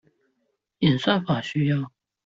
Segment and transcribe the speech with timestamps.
[0.79, 1.91] 演算法需要